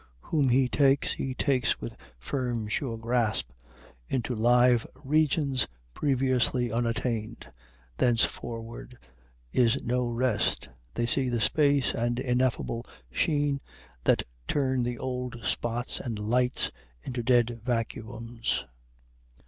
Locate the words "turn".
14.47-14.81